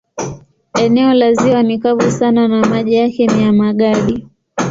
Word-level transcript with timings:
Eneo 0.81 1.13
la 1.13 1.33
ziwa 1.33 1.63
ni 1.63 1.77
kavu 1.79 2.11
sana 2.11 2.47
na 2.47 2.65
maji 2.67 2.93
yake 2.93 3.27
ni 3.27 3.43
ya 3.43 3.53
magadi. 3.53 4.27